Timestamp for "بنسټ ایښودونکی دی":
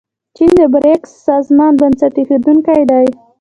1.79-3.05